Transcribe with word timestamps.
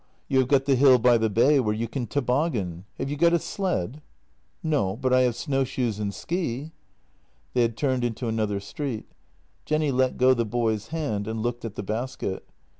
You 0.27 0.39
have 0.39 0.47
got 0.47 0.65
the 0.65 0.73
hill 0.73 0.97
by 0.97 1.19
the 1.19 1.29
bay 1.29 1.59
where 1.59 1.75
you 1.75 1.87
can 1.87 2.07
toboggan. 2.07 2.85
Have 2.97 3.11
you 3.11 3.15
got 3.15 3.33
a 3.33 3.37
sled? 3.39 4.01
""No, 4.63 4.95
but 4.95 5.13
I 5.13 5.21
have 5.21 5.35
snowshoes 5.35 5.99
and 5.99 6.11
ski." 6.11 6.71
They 7.53 7.61
had 7.61 7.77
turned 7.77 8.03
into 8.03 8.27
another 8.27 8.59
street. 8.59 9.05
Jenny 9.63 9.91
let 9.91 10.17
go 10.17 10.33
the 10.33 10.43
boy's 10.43 10.87
hand 10.87 11.27
and 11.27 11.43
looked 11.43 11.65
at 11.65 11.75
the 11.75 11.83
basket. 11.83 12.43